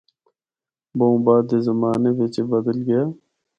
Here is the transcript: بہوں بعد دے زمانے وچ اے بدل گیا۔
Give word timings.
بہوں 0.97 1.19
بعد 1.25 1.43
دے 1.49 1.57
زمانے 1.67 2.09
وچ 2.17 2.35
اے 2.39 2.43
بدل 2.53 2.77
گیا۔ 2.87 3.03